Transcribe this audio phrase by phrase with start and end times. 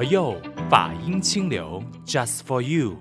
[0.00, 0.34] 佛佑
[0.70, 2.96] 法音清流，Just for you。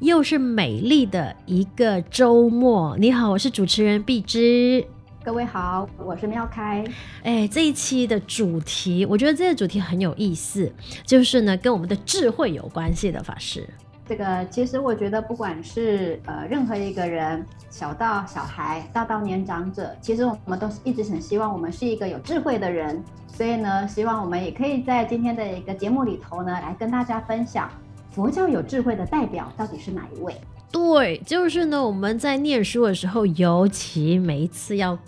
[0.00, 2.94] 又是美丽的一个周末。
[2.98, 4.86] 你好，我是主持人碧芝。
[5.24, 6.84] 各位好，我是妙开。
[7.22, 10.70] 哎，这一期的主题，我觉得这个主题很有意思，
[11.06, 13.66] 就是呢，跟我们的智慧有关系的法师。
[14.06, 23.02] 这个其实我觉得，不管是呃任何一个人，小到小孩，大到年长者，其实我们都是一直很希望我们是一个有智慧的人。
[23.28, 27.70] 所以呢，希望我们也可以在今天的一个节目里头呢，来跟大家分享
[28.10, 30.34] 佛教有智慧的代表到底是哪一位？
[30.70, 34.98] 对，就是呢，我们在念书的时候，尤其每一次要。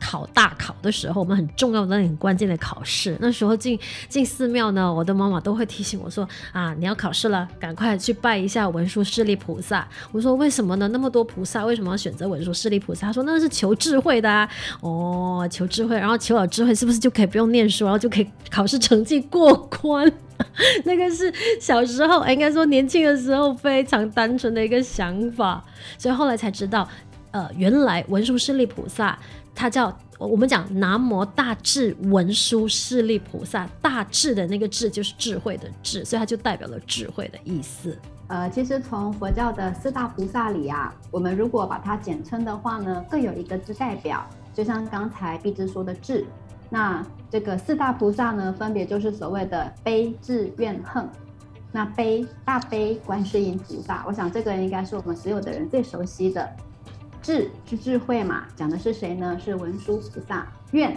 [0.00, 3.78] 考大考的时候，我们很重要的、很关键的考试，那时候进
[4.08, 10.86] 进寺庙呢，我的妈妈都会提醒我说：“啊，你要考试了，赶快去拜一下文殊师利菩萨。”我说：“为什么呢？
[10.88, 14.48] 那么多菩萨，为什么要选择文殊师利菩萨？”他说：“那是求智慧的啊，
[14.80, 20.10] 哦，求智慧，然后求了智慧，是不是就可以不用念书，然后就可以考试成绩过关？”
[20.84, 25.64] 那个是小时候，应该说年轻的时候非常单纯的一个想法，
[25.96, 26.86] 所以后来才知道，
[27.30, 29.18] 呃，原来文殊师利菩萨。
[29.56, 37.98] 它叫我们讲南无大智文殊师利菩萨，大智的那个智就是智慧的智，所以它就代表了智慧的意思。
[38.28, 46.26] 呃，其实从佛教的四大菩萨里啊，我们如果把它简称的话呢，各有一个字代表，就像刚才碧芝说的智。
[46.68, 51.08] 那这个四大菩萨呢，分别就是所谓的悲智怨恨。
[51.72, 56.48] 那悲大悲观世音菩萨，我想这个应该是我们所有的人最熟悉的。
[57.26, 59.36] 智是智慧嘛，讲的是谁呢？
[59.36, 60.46] 是文殊菩萨。
[60.70, 60.96] 愿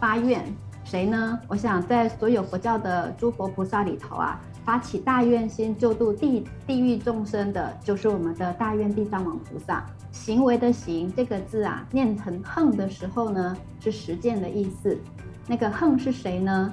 [0.00, 0.42] 发愿
[0.82, 1.38] 谁呢？
[1.46, 9.84] 我想在所有佛教的诸佛菩萨里头啊，发起大愿心救度地地狱众生的，就是我们的大愿地藏王菩萨。
[10.10, 14.98] 行为的行这个字啊，念成横的时候呢，是实践的意思。
[15.46, 16.72] 那个横是谁呢？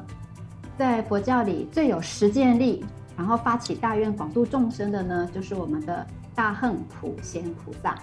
[0.78, 2.86] 在佛教里最有实践力，
[3.18, 7.94] 然后发起大愿广度众生的呢，就是我们的大横普贤菩萨。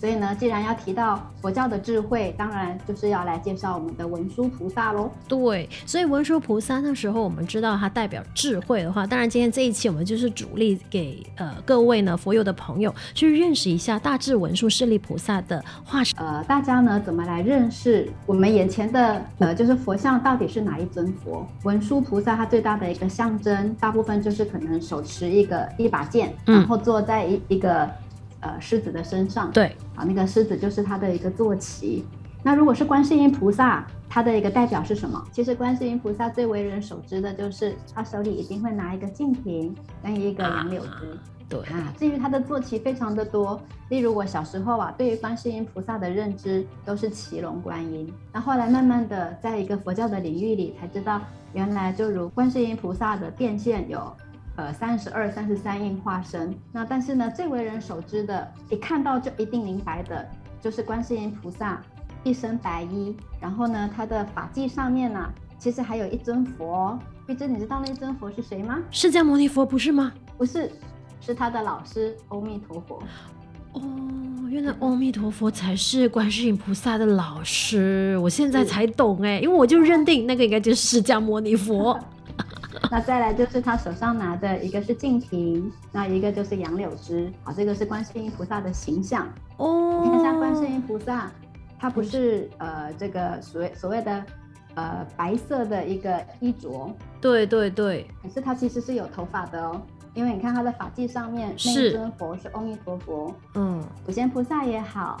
[0.00, 5.10] 所以呢，既然要提到佛教的智慧，当然就是要来介绍我们的文殊菩萨喽。
[5.28, 16.18] 对，所以文殊菩萨那时候我们知道它代表智慧的话，当然今天这一期我们就是主力给呃各位呢佛友的朋友去认识一下大智文殊势力菩萨的化身。
[16.18, 21.46] 呃，大家呢怎么来认识我们眼前的呃就是佛像到底是哪一尊佛？
[21.64, 27.86] 文殊菩萨它最大的一个象征，大部分就是可能手持一个一把剑，然后坐在一一个。
[28.40, 32.04] 嗯呃，狮子的身上，对，啊，那个狮子就是他的一个坐骑。
[32.42, 35.22] 那如果是观世音菩萨，他的一个代表是什么？
[35.30, 41.12] 其实观世音菩萨最为人熟知的就是他手里一定会拿一个净瓶跟一个杨柳枝。
[41.12, 48.08] 啊对啊，至于它的坐骑非常的多，例如我小时候啊，对于观世音菩萨的认知都是骑龙观音。
[48.32, 51.20] 那后来慢慢的，在一个佛教的领域里才知道，
[51.52, 54.16] 原来就如观世音菩萨的变现有。
[54.60, 56.54] 呃，三十二、三十三应化身。
[56.70, 60.28] 那但是呢，最为人熟知的，一看到就一定明白的，
[60.60, 61.80] 就是观世音菩萨
[62.24, 66.98] 一身白衣，然后呢，他的法髻上面呢、啊，其实还有一尊佛。
[67.26, 68.78] 碧芝，你知道那尊佛是谁吗？
[68.90, 70.12] 释迦牟尼佛不是吗？
[70.36, 70.70] 不是，
[71.22, 73.02] 是他的老师阿弥陀佛。
[73.72, 73.80] 哦，
[74.50, 78.18] 原来阿弥陀佛才是观世音菩萨的老师。
[78.18, 81.98] 我现在才懂哎，因为我就认定那个应该就是释迦牟尼佛。
[82.90, 89.28] 那再来就是他手上拿的一个是净瓶，那一个就是杨柳枝，好，这个是观世音菩萨的形象
[89.58, 90.02] 哦。
[90.02, 91.30] 你看像观世音菩萨，
[91.78, 94.24] 他不是呃这个所谓所谓的
[94.74, 99.80] 呃白色的一个衣着，对对对，可是他其实是有头发的哦，
[100.12, 105.16] 因为你看他的发髻上面那一尊佛是阿弥陀佛，嗯，普贤菩萨也好，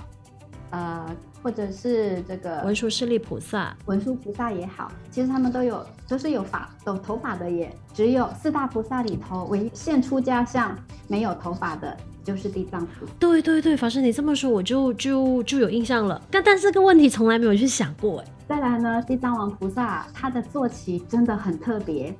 [0.70, 1.06] 呃。
[1.42, 7.74] 或者是这个文殊师利菩萨，文殊菩萨也好，其实他们都有都是有法有头发的也。
[7.94, 10.76] 只有四大菩萨里头，唯一现出家相
[11.08, 13.12] 没有头发的，就是地藏菩萨。
[13.18, 16.20] 对对对，法师你这么说，我就就就有印象了。
[16.30, 18.26] 但但是这个问题从来没有去想过哎。
[18.48, 22.14] 再来呢，地藏王菩萨他的坐骑真的很特别，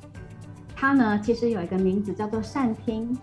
[0.75, 3.17] 他呢其实有一个名字叫做善听，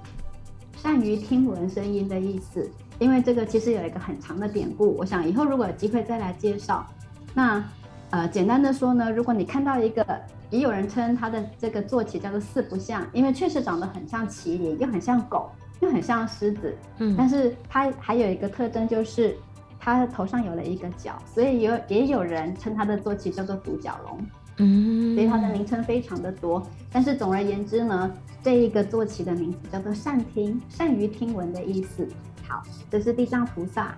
[0.75, 2.69] 善于听闻声音的意思。
[2.99, 6.85] 因为这个其实有一个很长的典故，我想以后如果有机会再来介绍。
[7.33, 7.63] 那
[8.09, 10.05] 呃，简单的说呢，如果你看到一个，
[10.49, 15.51] 也有人称他的这个坐骑叫做四不像，因为确实长得很像麒麟，又很像狗，
[15.81, 16.73] 又很像狮子。
[16.99, 19.37] 嗯，但是它还有一个特征，就是
[19.77, 24.25] 它头上有了一个角，所以有也有人称它的坐骑叫做独角龙。
[24.59, 26.63] 嗯，所以它的名称非常的多。
[26.91, 28.11] 但是总而言之呢，
[28.41, 32.07] 这一个坐骑的名字叫做善听，善于听闻的意思。
[32.47, 33.95] 好，这是地藏菩萨。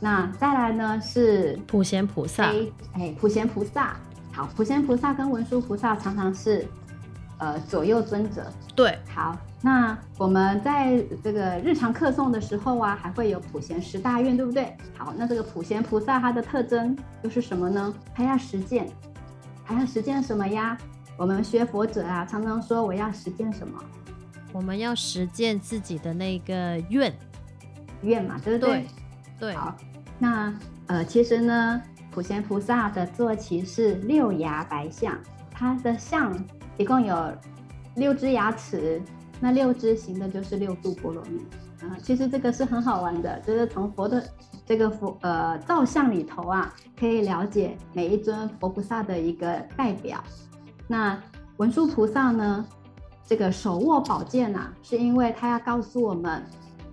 [0.00, 2.52] 那再来呢是普贤菩萨。
[2.92, 3.96] 哎，普贤菩萨。
[4.32, 6.64] 好，普贤菩萨跟文殊菩萨常常是
[7.38, 8.46] 呃左右尊者。
[8.76, 14.76] 对，好，那我们在这个日常客诵的时候啊，还会有普贤十大愿，对不对？
[14.96, 17.92] 好，那这个普贤菩萨它的特征又是什么呢？
[18.14, 18.88] 他要实践，
[19.64, 20.78] 还要实践什么呀？
[21.16, 23.82] 我们学佛者啊，常常说我要实践什么？
[24.52, 27.12] 我们要实践自己的那个愿，
[28.02, 28.86] 愿嘛，对不对？
[29.38, 29.54] 对。
[29.54, 29.74] 好，
[30.18, 30.52] 那
[30.86, 35.16] 呃，其实呢，普贤菩萨的坐骑是六牙白象，
[35.50, 36.32] 它的象
[36.76, 37.32] 一共有
[37.96, 39.00] 六只牙齿，
[39.40, 41.40] 那六只行的就是六度波罗蜜
[41.82, 41.96] 啊。
[42.02, 44.22] 其实这个是很好玩的，就是从佛的
[44.66, 50.22] 这个佛呃造像里头啊，可以了解每一尊佛菩萨的一个代表。
[50.86, 51.20] 那
[51.58, 52.66] 文殊菩萨呢？
[53.26, 56.42] 这个手握宝剑呐，是因为他要告诉我们，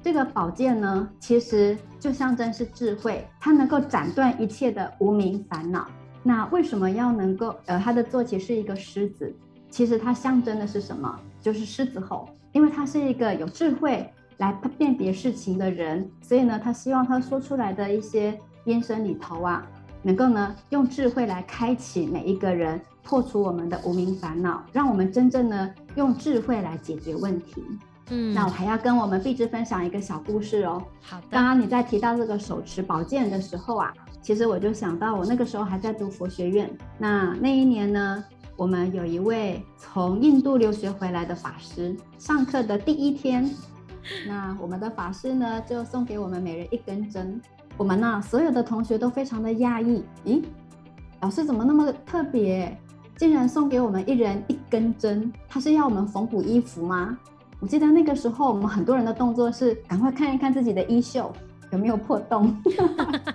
[0.06, 5.88] 这个宝剑呢，其实就象征是智慧，它能够斩断一切的无名烦恼。
[6.22, 7.56] 那为什么要能够？
[7.66, 9.36] 呃，它的坐骑是一个狮子，
[9.68, 11.19] 其实它象征的是什么？
[11.42, 14.07] 就是狮子吼，因为它是一个有智慧
[14.38, 19.66] 来辨别事情的人，所以呢，他希望他说出来的一些音声里头啊，
[20.04, 22.80] 能够呢用智慧来开启每一个人。
[23.01, 27.63] 破除我们的无名烦恼，让我们真正呢用智慧来解决问题。
[28.10, 30.84] 嗯，那我还要跟我们碧芝分享一个小故事哦。
[31.02, 31.28] 好的。
[31.30, 36.69] 刚刚你在提到这个手持宝剑的时候啊，其实我就想到我那个时候还在读佛学院。
[36.98, 38.24] 那那一年呢，
[38.56, 43.50] 我们有一位从印度留学回来的法师，上课的第一天，
[44.28, 47.42] 那我们的法师呢就送给我们每人一根针。
[47.78, 50.44] 我们呢所有的同学都非常的讶异，咦，
[51.22, 52.78] 老师怎么那么特别？
[53.18, 57.18] 竟然送给我们一人一根针，他是要我们缝补衣服吗？
[57.60, 61.31] 我记得那个时候，我们很多人的动作是赶快看一看自己的衣袖
[61.72, 62.56] 有没有破洞。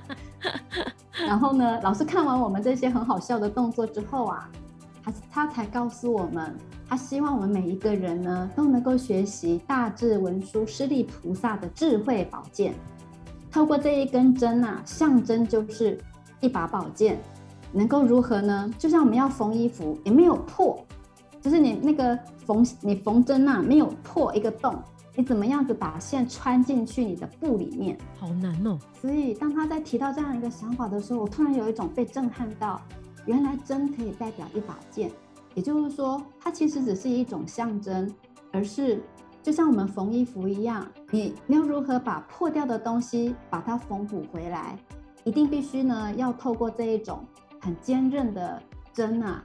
[1.26, 4.49] 然后呢，老师看完我们这些很好笑的动作之后啊，
[5.02, 6.55] 他他才告诉我们，
[6.88, 12.75] 他希望我们每一个人呢都能够学习大智文殊师利菩萨的智慧宝剑，
[13.50, 15.99] 透过这一根针啊，象征就是
[16.40, 17.19] 一把宝剑。
[17.73, 18.69] 能够如何呢？
[18.76, 20.84] 就像我们要缝衣服，也没有破，
[21.40, 24.75] 就是你那个缝你缝针啊，没有破一个洞，
[25.14, 27.96] 你怎么样子把线穿进去你的布里面？
[28.19, 28.78] 好难哦。
[29.00, 32.81] 所以当他在提到这样一个想法的时候，我突然有一种被震撼到，
[33.26, 35.10] 原来针可以代表一把剑，
[35.54, 38.12] 也就是说，它其实只是一种象征，
[38.52, 39.02] 而是
[39.42, 44.78] 就像我们缝衣服一样，你要如何把破掉的东西把它缝补回来，
[45.25, 47.25] 一定必须呢要透过这一种。
[47.62, 48.58] 很坚韧的
[48.90, 49.44] 针啊，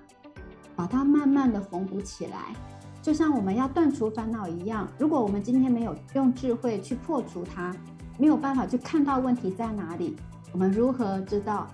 [0.76, 2.54] 把它慢慢的缝补起来，
[3.02, 4.88] 就像我们要断除烦恼一样。
[4.98, 7.74] 如果我们今天没有用智慧去破除它，
[8.18, 10.16] 没有办法去看到问题在哪里，
[10.52, 11.68] 我们如何知道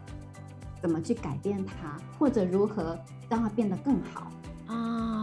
[0.81, 2.97] 怎么去改变它，或者如何
[3.29, 4.31] 让它变得更好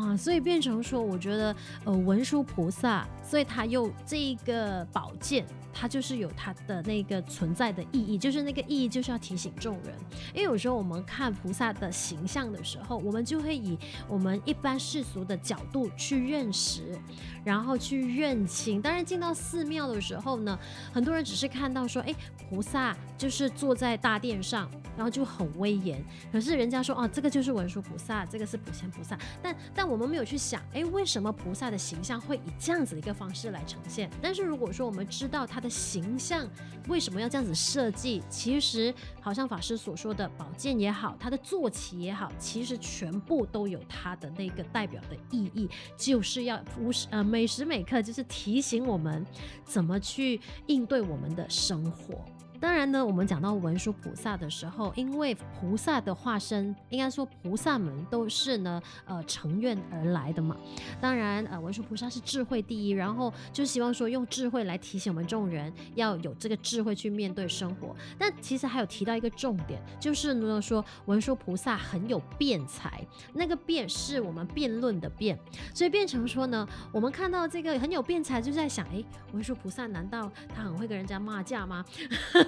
[0.09, 0.17] 啊？
[0.17, 5.45] 所以变成说，我觉得呃，文殊菩萨，所以他用这一个宝剑。
[5.81, 9.95] 它就是有它的那个存在的意义，就是那个意义就是要提醒众人，
[10.35, 13.79] 因为有时候我们看菩萨的形象的时候，我们就会以
[14.09, 16.99] 我们一般世俗的角度去认识，
[17.45, 18.83] 然后去认清。
[18.83, 20.59] 当然进到寺庙的时候呢，
[20.93, 22.15] 很多人只是看到说，哎，
[22.51, 26.05] 菩萨就是坐在大殿上，然后就很威严。
[26.33, 29.17] 可是人家说，哦，这个就是文殊菩萨，这个是普贤菩萨。
[29.41, 34.09] 但但我我们没有去想，哎，为什么菩萨的形象会以这样子的一个方式来呈现？
[34.23, 35.69] 但是如果说我们知道他的。
[35.89, 36.47] 形象
[36.87, 38.23] 为什么要这样子设计？
[38.29, 49.25] 其实，好像法师所说的宝剑也好，它的坐骑也好，其实全部都有它的那个代表的意义，就是要无时呃每时每刻就是提醒我们
[49.65, 52.25] 怎么去应对我们的生活。
[52.61, 60.57] 当然呢，我们讲到文殊菩萨的时候，因为菩萨的化身，应该说菩萨们都是呢，呃，乘愿而来的嘛。
[61.01, 67.95] 当然，呃，文殊菩萨是智慧第一，然后就希望说用智慧来提醒我们众人要有这个智慧去面对生活。
[68.19, 75.39] 但其实还有提到一个重点，就是呢说文殊菩萨很有辩才，那个辩是我们辩论的辩，
[75.73, 81.85] 所以变成说呢，我们看到这个很有辩才，就在想，哎，文殊菩萨难道他很会跟人家骂架吗？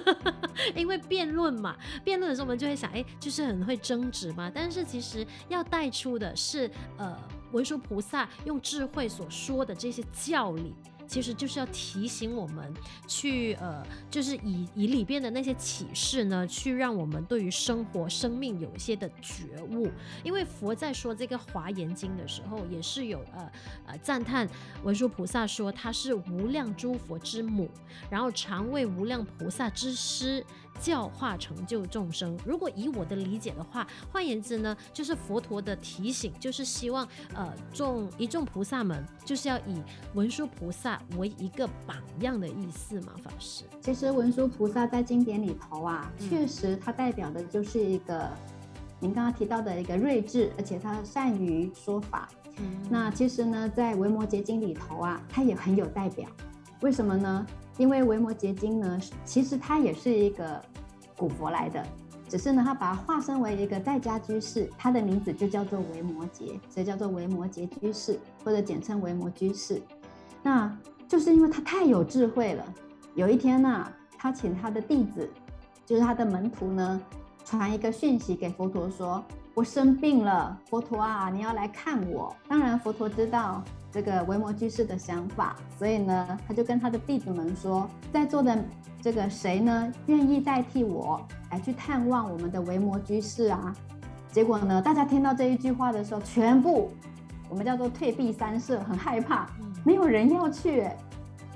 [0.75, 4.51] 因为辩论嘛，辩论的时候我们就会想，哎，就是很会争执嘛。
[4.53, 7.17] 但是其实要带出的是，呃，
[7.51, 10.73] 文殊菩萨用智慧所说的这些教理。
[11.11, 12.73] 其实就是要提醒我们
[13.05, 19.91] 去呃，就是以以里边的那些启示呢，去让我们对于生活、生命有一些的觉悟。
[20.23, 23.51] 因为佛在说这个华严经的时候，也是有呃
[23.87, 24.47] 呃赞叹
[24.83, 27.69] 文殊菩萨说他是无量诸佛之母，
[28.09, 30.41] 然后常为无量菩萨之师，
[30.79, 32.37] 教化成就众生。
[32.45, 39.81] 如果以我的理解的话，换言之呢，就是佛陀的提醒，就是希望呃众一众菩萨们就是要以
[40.13, 43.63] 文殊菩萨为一个榜样的意思嘛，法师。
[43.81, 48.29] 其实文殊菩萨在经典里头啊，嗯、确实它代表的就是一个
[48.99, 52.29] 您刚刚提到的一个睿智，而且他善于说法。
[52.57, 56.29] 嗯、那其实呢，在《维摩诘经》里头啊，他也很有代表。
[56.81, 57.45] 为什么呢？
[57.81, 60.61] 因为《维摩诘经》呢，其实它也是一个
[61.17, 61.83] 古佛来的，
[62.29, 69.81] 只是呢，它把它化身为一个在家居士，他的名字就叫做维摩诘，所以叫做维摩诘居士，或者简称维摩居士。
[70.43, 70.71] 那
[71.07, 72.63] 就是因为他太有智慧了。
[73.15, 75.27] 有一天呢、他请他的弟子，
[75.83, 77.01] 就是他的门徒呢，
[77.43, 79.25] 传一个讯息给佛陀说。
[79.53, 82.33] 我生病了，佛陀啊，你要来看我。
[82.47, 88.57] 当然，佛陀知道这个维摩居士的想法，所以呢，他就跟他的弟子们说，在座的
[89.01, 93.75] 这个谁呢，愿意代替我来去探望我们的维摩居士啊？
[94.31, 96.89] 结果呢，大家听到这一句话的时候，全部
[97.49, 99.49] 我们叫做退避三舍，很害怕，
[99.83, 100.87] 没有人要去。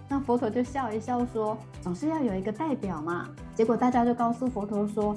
[0.09, 3.29] 那佛陀就笑一笑说，总是要有一个代表嘛。
[3.55, 5.15] 结果大家就告诉佛陀说。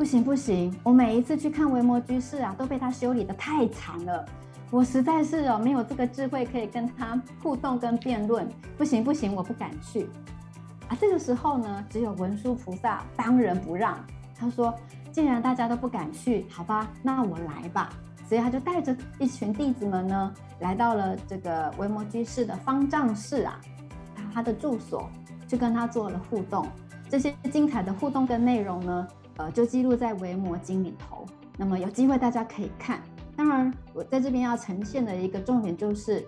[0.00, 4.24] 不行不行，我每一次去看维摩居士啊，都被他修理得太惨了，
[4.70, 8.48] 我实在是哦没有这个智慧可以跟他互动跟辩论。
[8.78, 10.08] 不行不行，我不敢去。
[10.88, 14.02] 啊，这个时候呢，只有文殊菩萨当仁不让，
[14.34, 14.74] 他说
[15.12, 17.90] ：“既然大家都不敢去，好吧，那我来吧。”
[18.26, 23.60] 所以他就带着一群弟子们呢，来到了这个维摩居士的方丈室啊，
[24.32, 25.10] 他的住所，
[25.46, 26.66] 就跟他做了互动。
[27.10, 29.06] 这些精彩的互动跟内容呢，
[29.40, 31.24] 呃，就记录在《维摩经》里头。
[31.56, 33.00] 那么有机会大家可以看。
[33.34, 36.26] 当然，我在这边要呈现的一个重点就是，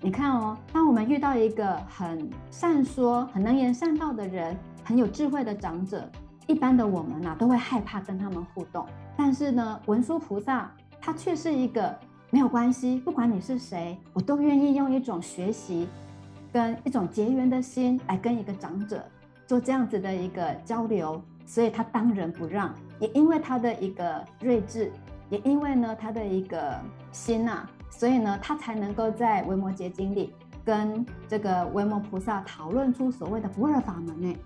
[0.00, 6.08] 你看哦，当我们遇到一个很善说、很能言善道的人，很有智慧的长者，
[6.46, 8.86] 一般的我们呐、都会害怕跟他们互动。
[9.16, 11.92] 但是呢，文殊菩萨他却是一个
[12.30, 15.88] 没有关系，不管你是谁，我都愿意用一种学习
[16.52, 19.04] 跟一种结缘的心来跟一个长者
[19.44, 21.20] 做这样子的一个交流。
[21.46, 24.90] 所以他当仁不让，也因为他的一个睿智，
[25.30, 26.80] 也因为呢他的一个
[27.12, 30.32] 心呐、啊，所以呢他才能够在《维摩诘经》里
[30.64, 34.36] 跟这个维摩菩萨讨论出所谓的不二法门呢。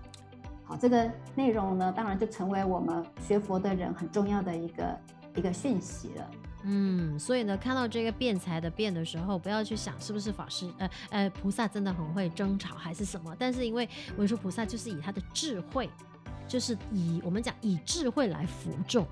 [0.65, 4.99] 好，这个内容呢，当然就成为我们学佛的人很重要的一个
[5.35, 6.29] 一个讯息了。
[6.63, 13.87] 嗯，所以呢，看到这个辩才的辩的时候，不要去想是不是法师，呃呃，菩萨真的很会争吵还是什么，但是因为
[14.17, 15.89] 文殊菩萨就是以他的智慧。
[16.49, 19.07] 就是以我们讲以智慧来服众，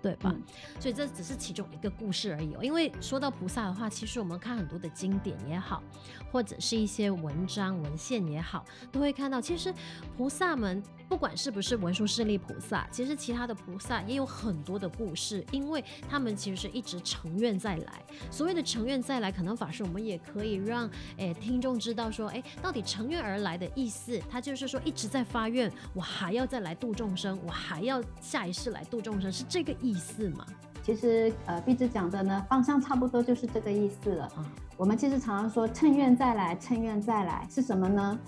[0.00, 0.32] 对吧？
[0.34, 0.42] 嗯、
[0.80, 2.60] 所以这只是其中一个故事而已哦。
[2.62, 5.82] 因为说到菩萨的话，其实我们看很多的经典也好，
[6.30, 9.74] 或者是一些文章文献也好，都会看到，其实
[10.16, 10.82] 菩萨们。
[11.12, 18.02] 不管是不是文殊师利菩萨，其实其他的菩萨也有很多的故事，因为他们其实是一直成愿再来。
[18.30, 20.88] 所谓的成愿再来，可能法师我们也可以让
[21.18, 30.46] 诶听众知道说，诶到底成愿而来的意思，他就是说一直在发愿，我还要再来度众生，我还要下一世来度众生，是这个意思吗？
[30.82, 34.32] 其实呃，讲的呢方向差不多就是这个意思了。
[34.38, 34.44] 嗯，
[34.78, 38.18] 我们其实常常说趁愿再来，趁愿再来是什么呢？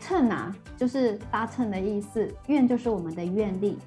[0.00, 3.78] 乘啊，就是搭乘的意思；愿就是我们的愿力，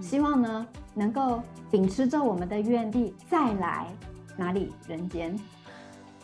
[0.00, 3.88] 希望呢能够秉持着我们的愿力再来
[4.36, 5.36] 哪里人间，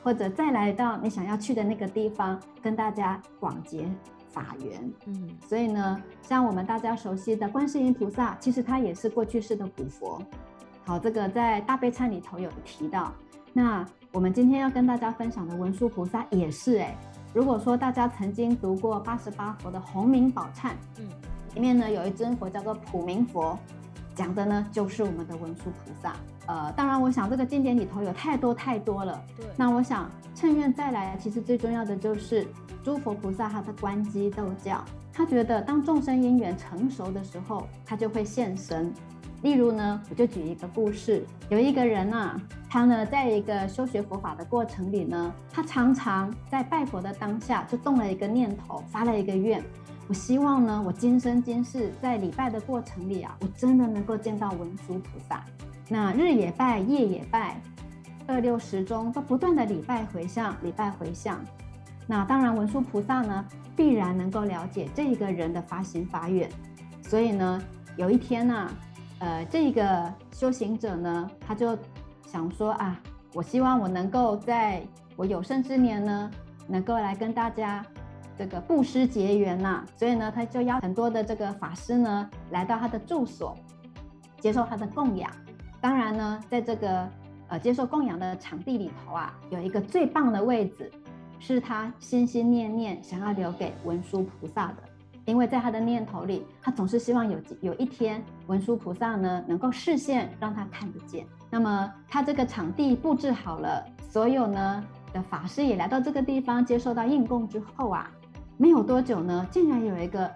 [0.03, 3.91] 或者再来到你想要去的那个地方，跟大家广结
[4.31, 4.93] 法缘。
[5.07, 10.23] 嗯，所以呢，像我们大家熟悉的观世音菩萨，其实他也是过去世的古佛。
[10.85, 13.13] 好，这个在大悲忏里头有提到。
[13.53, 16.97] 那我们今天要跟大家分享的文殊菩萨也是哎。
[17.39, 21.07] 如果说大家曾经读过八十八佛的洪明宝忏，嗯，
[21.55, 23.57] 里面呢有一尊佛叫做普明佛，
[24.13, 26.17] 讲的呢就是我们的文殊菩萨。
[26.47, 29.23] 呃，当然，我想这个经典里头有太多太多了。
[29.37, 32.45] 对，那我想趁愿再来，其实最重要的就是
[32.83, 38.93] 诸佛菩萨他的观机逗教，他觉得当众生因缘成熟的时候，他就会现身。
[39.43, 49.63] 例如呢，我就举一个故事，有一个人啊，他呢，在一个修学佛法的过程里呢，他常常在拜佛的当下就动了一个念头，发了一个愿，
[50.09, 55.45] 我希望呢，我今生今世在礼拜的过程里啊，我真的能够见到文殊菩萨。
[55.89, 57.61] 那日也拜，夜也拜，
[58.27, 61.41] 二六时中都不断的礼拜回向，礼拜回向。
[62.07, 63.45] 那当然，文殊菩萨呢，
[63.77, 66.51] 必然能够了解这一个人的发心发愿，
[67.03, 67.63] 所以呢，
[67.97, 68.71] 有一天呢、
[69.21, 71.77] 呃，这个修行者呢，他就
[72.27, 73.01] 想说啊，
[73.35, 74.83] 我希望我能够在
[75.17, 76.31] 我有生之年呢，
[76.69, 77.85] 能够来跟大家
[78.37, 83.57] 这个布施结缘呐、所以呢，他就邀很多的这个法师呢来到他的住所，
[84.39, 85.29] 接受他的供养。
[85.81, 87.09] 当然呢，在这个
[87.49, 90.89] 呃接受供养的场地里头啊，有一个最棒的位置，
[91.41, 94.77] 是他心心念念想要留给文殊菩萨的。
[95.29, 101.27] 因为在他的念头里，他总是希望有有一天文殊菩萨呢能够视线，让他看得见。
[101.51, 104.83] 那么他这个场地布置好了，所有呢
[105.13, 108.11] 的法师也来到这个地方接受到应供之后啊。
[108.57, 110.31] 没有多久呢，竟然有一个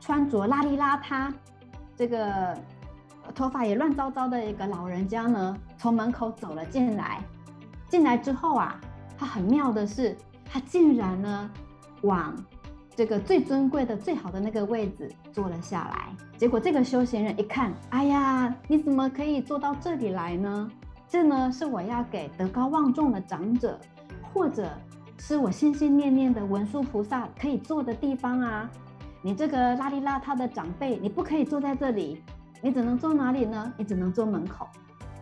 [0.00, 1.32] 穿着邋里邋遢、
[1.96, 2.56] 这个
[3.34, 7.20] 头发也乱糟糟的一个老人家呢，从门口走了进来。
[7.88, 8.80] 进来之后啊，
[9.18, 11.50] 他很妙的是，他竟然呢，
[12.02, 12.32] 往
[12.94, 16.14] 这个最尊贵的、最好的那个位置坐了下来。
[16.36, 20.70] 结果这个修行人一看，哎呀，你怎么可以坐到这里来呢？
[21.08, 23.78] 这呢是我要给德高望重的长者，
[24.32, 24.70] 或者。
[25.22, 28.70] 是我心心念念的文殊菩萨可以坐的地方啊！
[29.20, 32.22] 你这个邋里邋遢的长辈，你不可以坐在这里，
[32.62, 33.70] 你只能坐哪里呢？
[33.76, 34.66] 你只能坐门口。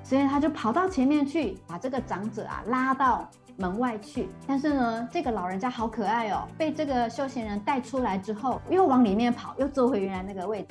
[0.05, 4.29] 所以他就跑到前面去，把这个长者啊拉到门外去。
[4.47, 10.69] 但是呢，这个老人家好可爱哦，被这个修行人带出来之后，又往里面跑，又坐回原来那个位置。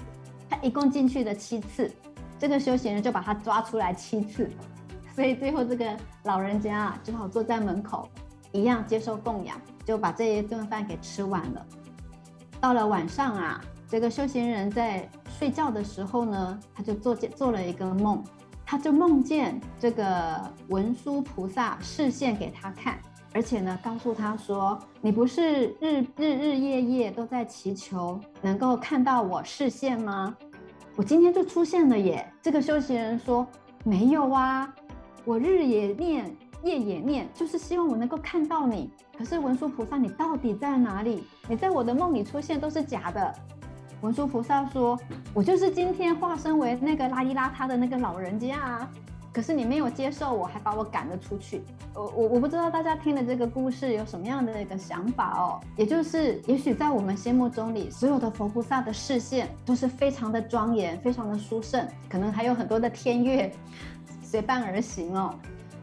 [0.50, 1.92] 他一共进去了七次，
[2.40, 4.50] 这个修行人就把他抓出来七次，
[5.14, 8.10] 所以最后这个老人家啊，只好坐在门口。
[8.54, 11.66] 一样接受供养，就把这一顿饭给吃完了。
[12.62, 18.24] 到了晚上啊，这个修行人在睡觉的时候呢，他就做做了一个梦，
[18.70, 23.00] 他就梦见这个文殊菩萨示现给他看，
[23.34, 30.36] 而且呢，告诉他说：“你不是日日日夜夜都在祈求能够看到我示现吗？
[30.98, 33.48] 我今天就出现了耶。”这个修行人说
[33.86, 34.76] ：“没有啊，
[35.24, 36.30] 我日也念。”
[36.64, 38.92] 夜也念，就是希望我能够看到你。
[39.16, 41.24] 可是文殊菩萨，你到底在哪里？
[41.48, 43.34] 你在我的梦里出现都是假的。
[44.02, 45.00] 文殊菩萨说
[45.34, 48.90] ：“我就是今天化身为那个邋里邋遢的那个老人家啊。
[49.34, 51.62] 可是你没有接受我，还把我赶了出去。
[51.94, 55.62] 我我我不知道大家听了这个故事有什么样的一个想法哦。
[55.76, 63.52] 也就是，也许在我们心目中里，所有的佛菩萨的视线都是非常的庄严，非常的殊胜，可能还有很多的天乐
[64.24, 65.36] 随伴而行哦。”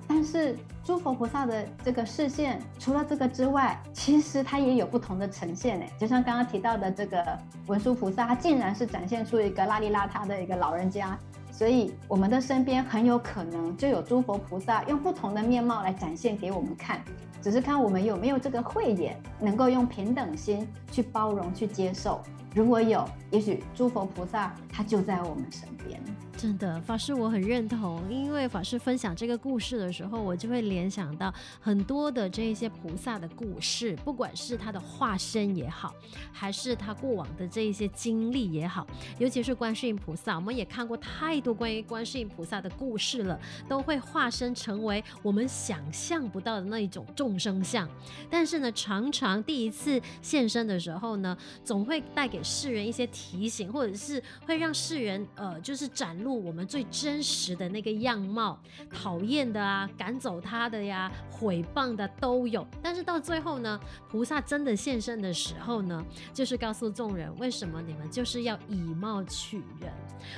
[0.08, 5.90] 但是诸佛菩萨的这个视线，除了这个之外，其实它也有不同的呈现诶。
[5.98, 7.24] 就像刚刚提到的这个
[7.66, 11.18] 文殊菩萨，他竟然是展现出一个邋里邋遢的一个老人家，
[11.50, 17.02] 所以我们的身边很有可能就有诸佛菩萨用不同的面貌来展现给我们看，
[17.40, 22.20] 只是看我们有没有这个慧眼，能够用平等心去包容、去接受。
[22.54, 25.98] 如果有，也许诸佛菩萨他就在我们身边。
[26.36, 35.94] 真的，法师我很认同，因为法师分享这个故事的时候，我就会联想到很多的这一些菩萨的故事，不管是他的化身也好，
[36.32, 38.86] 还是他过往的这一些经历也好，
[39.18, 47.88] 尤其是观世音菩萨，我们也看过太多关于观世音菩萨的故事了，都会化身成为我们想象不到的那一种众生相。
[48.28, 58.58] 但是呢，常常第一次现身的时候呢，总会带给世人一些提醒，或者是会让世人呃，就是展露我们最真实的那个样貌，
[58.90, 62.66] 讨厌的啊，赶走他的呀，毁谤的都有。
[62.82, 69.92] 但是到最后呢，菩萨真的现身的时候呢，就是告诉众人，为什么你们就是要以貌取人。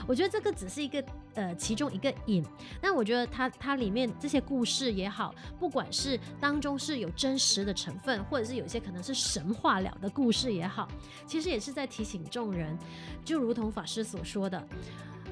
[0.07, 1.03] 我觉得这个只是一个
[1.35, 2.44] 呃其中一个引，
[2.81, 10.88] 但我觉得它它里面这些故事也好，不管是当中是有真实的成分，或者是有些可能是神话了的故事也好，
[11.25, 12.77] 其实也是在提醒众人，
[13.25, 14.66] 就如同法师所说的，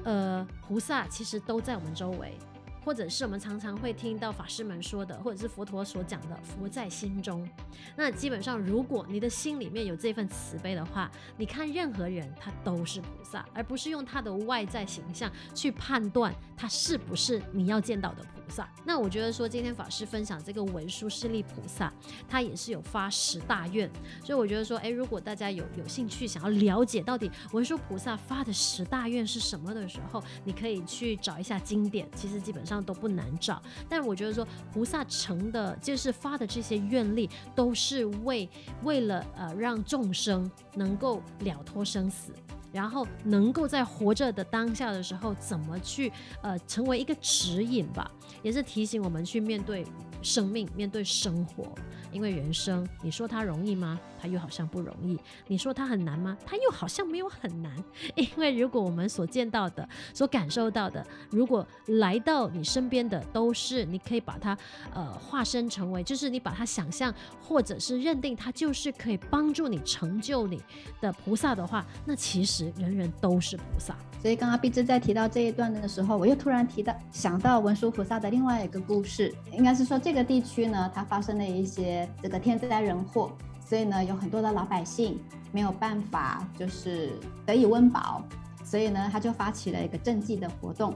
[0.05, 2.37] 呃，菩萨其实都在我们周围。
[2.85, 7.49] 或者是我们常常会听到法师们说的，或者是佛陀所讲的“佛在心中”。
[7.97, 18.69] 那基本上，如果你的心里面有这份慈悲的话，你看任何人他都是菩萨，而不是用他的外在形象去判断他是不是你要见到的菩萨。
[18.85, 21.91] 那我觉得说，今天法师分享这个文殊师利菩萨，
[22.29, 23.89] 他也是有发十大愿，
[24.23, 32.74] 所以我觉得说，诶，如果大家有有兴趣想要了解到底文殊菩萨发的十大愿是什么的时候，你可以去找一下经典，其实基本上。
[32.83, 38.49] 都不难找，但我觉得说菩萨成的就是发的这些愿力，都是为
[38.83, 42.31] 为了呃让众生能够了脱生死，
[42.71, 46.11] 然后能够在活着的当下的时候，怎么去
[46.41, 48.09] 呃成为一个指引吧，
[48.41, 49.85] 也是提醒我们去面对
[50.21, 51.73] 生命，面对生活，
[52.15, 53.99] 因为人生你说它容易吗？
[54.17, 56.37] 它又好像不容易；你说它很难吗？
[56.45, 57.71] 它又好像没有很难。
[58.15, 64.57] 因为如果我们所见到的、所感受到的，如果来到你身边的都是，你可以把它
[64.93, 70.63] 呃化身成为，就是你把它想象或者是认定它就是可以帮助你成就你
[71.01, 73.93] 的菩萨的话，那其实人人都是菩萨。
[74.21, 83.31] 所以刚刚碧枝在提到这一段的时候，我又突然提到想到文殊菩萨的另外一个故事，应该是说这个地区呢，它发生了一些这个天灾人祸，
[83.65, 85.19] 所以呢，有很多的老百姓
[85.51, 87.11] 没有办法就是
[87.45, 88.23] 得以温饱，
[88.63, 90.93] 所以呢，他就发起了一个赈济的活动。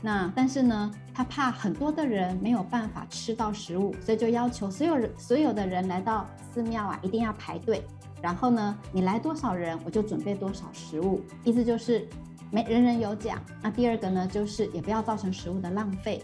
[0.00, 7.84] 那但是呢，他怕很多的人没有办法吃到食物，所以就要求所有人所有的人来到寺庙啊，一定要排队。
[8.22, 12.08] 然后呢，你来多少人，我就准备多少食物，意思就是
[12.50, 13.40] 没人人有奖。
[13.60, 16.22] 那第二个呢，就是也不要造成食物的浪费。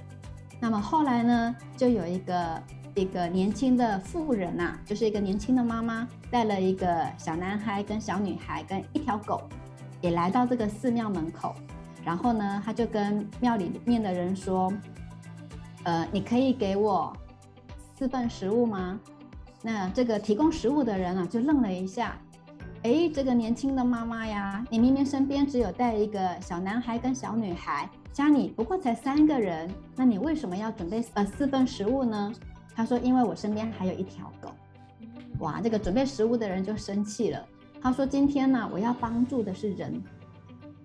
[0.61, 2.63] 那么后来呢，就有一个
[2.95, 9.43] 一个年轻的妇人啊，就是一个年轻的妈妈，带了一个小男孩跟小女孩跟一条狗，
[10.01, 11.55] 也来到这个寺庙门口。
[12.05, 14.73] 然后呢，他就跟庙里面的人说
[15.83, 17.13] ：“呃，你可以给我
[17.97, 19.01] 四份食物吗？”
[19.61, 22.17] 那这个提供食物的人啊，就愣了一下。
[22.85, 32.33] 哎，这个年轻的妈妈呀，你明明身边只有带一个小男孩跟小女孩，家里不过才三个人，那你为什么要准备呃四份食物呢？
[32.75, 34.51] 他说：“因为我身边还有一条狗。”
[35.41, 37.47] 哇，这个准备食物的人就生气了。
[37.81, 40.03] 他说：“今天呢，我要帮助的是人。”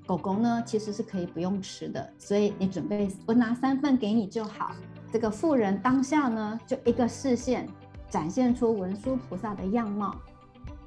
[0.05, 4.71] 狗狗呢，其实是可以不用吃的，所以你准备，我拿三份给你就好。
[5.11, 7.69] 这个妇人当下呢，就一个视线
[8.09, 10.15] 展现出文殊菩萨的样貌，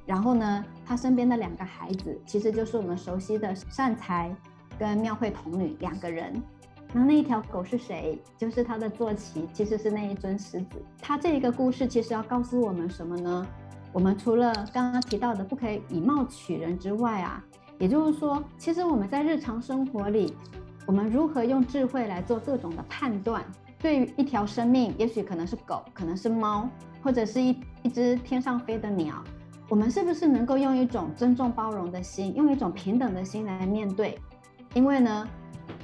[0.07, 4.35] 然后呢，他身边的两个孩子，其实就是我们熟悉的善财
[4.77, 6.43] 跟妙慧童女两个人。
[6.93, 8.21] 那那一条狗是谁？
[8.37, 10.83] 就是他的坐骑，其实是那一尊狮子。
[11.01, 13.47] 他这一个故事其实要告诉我们什么呢？
[13.93, 17.43] 我们除了刚刚提到的不可以以貌取人之外啊。
[17.79, 20.37] 也就是说，其实我们在日常生活里，
[20.87, 23.45] 我们如何用智慧来做各种的判断？
[23.81, 26.69] 对于一条生命，也许可能是狗，可能是猫，
[27.03, 29.25] 或者是一一只天上飞的鸟，
[29.69, 34.17] 我们是不是能够用一种尊重包容的心，用一种平等的心来面对？
[34.75, 35.29] 因为呢，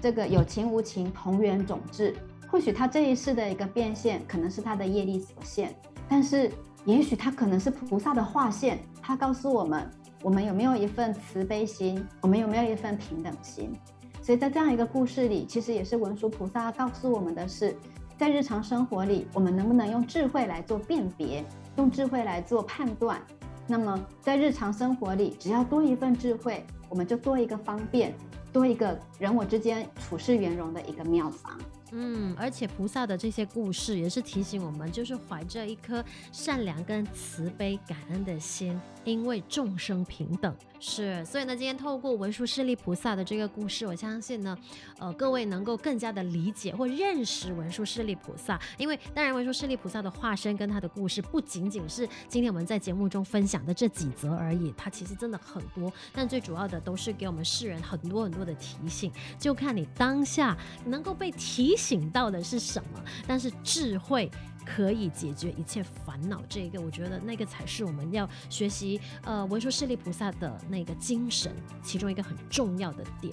[0.00, 2.14] 这个有情无情，同源种质。
[2.50, 5.74] 或许他这一世的一个变现，可能是他的业力所限，
[6.08, 6.50] 但是
[6.84, 8.78] 也许他可能是菩萨的化现。
[9.02, 9.88] 他告诉我们。
[10.20, 12.04] 我们有没有一份慈悲心？
[12.20, 13.72] 我们有没有一份平等心？
[14.20, 17.76] 所以在这样一个故事里，其实也是文殊菩萨告诉我们的是，
[18.16, 21.44] 在日常生活里，我们能不能用智慧来做辨别，
[21.76, 23.22] 用智慧来做判断？
[23.68, 28.12] 那么在日常生活里，只要多一份智慧，我们就多一个方便，
[28.52, 31.56] 多一个人我之间处事圆融的一个妙法。
[31.92, 40.54] 嗯，而且菩萨的这些故事也是提醒我们，就是怀着一颗善良跟慈悲感恩的心，因为众生平等。
[40.80, 44.56] 是，所以呢，今天透过文殊师利菩萨的这个故事，我相信呢，
[45.00, 48.60] 呃，各位能够更加的理解或认识文殊师利菩萨。
[48.76, 55.92] 因为当然，文殊师利菩萨的化身跟他的故事，不仅仅是今天我们在节目中分享的这几则而已，它其实真的很多。
[56.12, 61.77] 但最主要的都是给我们世人很多很多的提醒，就看你当下能够被提。
[61.78, 63.02] 醒到的是什么？
[63.26, 64.30] 但是智慧
[64.66, 73.32] 可以解决一切烦恼，这个我觉得那个才是我们要学习呃文殊师利菩萨的那个精神，其中一个很重要的点。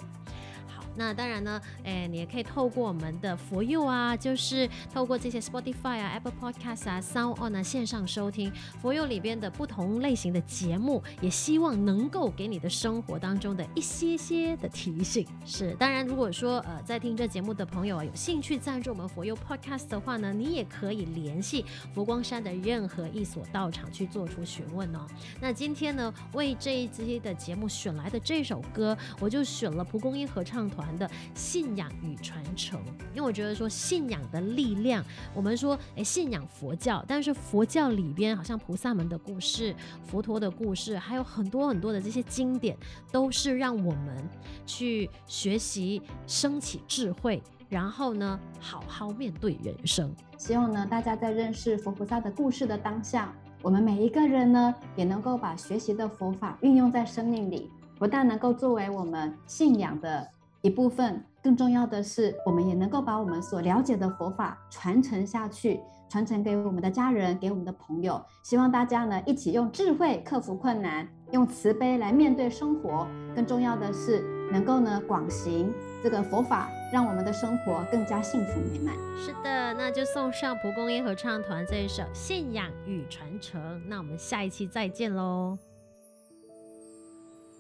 [0.96, 15.26] 那当然呢，诶，你也可以透过我们的佛佑啊，就是透过这些 Spotify 啊、Apple Podcast 啊、Sound On 啊线上收听佛佑里边的不同类型的节目，也希望能够给你的生活当中的一些些的提醒。
[15.46, 25.06] 是，当然如果说呃在听这节目的朋友啊，有兴趣赞助我们佛佑 Podcast 的话呢，你也可以联系佛光山的任何一所道场去做出询问哦。
[25.40, 32.80] 那今天呢，为这一期的节目选来的这首歌，我就选了蒲公英合唱团的信仰与传承，
[33.14, 42.78] 因为我觉得说信仰的力量，我们说诶，信仰佛教，但是佛教里边好像菩萨们的故事、佛陀的故事，还有很多很多的这些经典，
[43.12, 44.30] 都是让我们
[44.66, 50.14] 去学习、升起智慧，然后呢，好好面对人生。
[50.38, 60.28] 希望呢，大家在认识佛菩萨的故事的当下，我们每一个人呢，也能够把学习的佛法运用在生命里，不但能够作为我们信仰的。
[60.66, 68.20] 一部分更重要的是我们也能够把我们所了解的佛法传承下去传承给我们的家人给我们的朋友。
[68.42, 73.08] 希望大家呢一起用智慧克服困难用慈悲来面对生活。
[73.36, 78.96] 更重要的是能够呢广行这个佛法让我们的生活更加幸福美满。
[79.16, 85.75] 是的那就送上蒲公英合唱团这一首信仰与传承那我们下一期再见喽。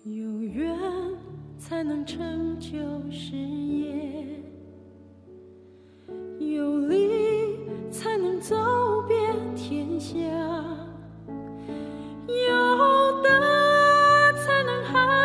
[0.06, 0.78] 有缘
[1.58, 2.78] 才能成就
[3.10, 4.24] 事业
[6.38, 7.58] 有理
[7.90, 8.56] 才能走
[9.08, 10.16] 遍天下
[12.28, 13.30] 有德
[14.34, 15.25] 才能含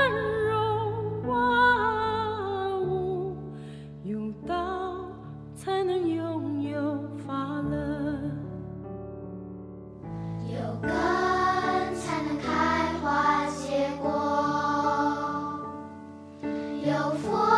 [16.83, 17.50] 有风